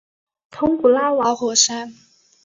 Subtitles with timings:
[0.49, 1.93] 通古拉瓦火山。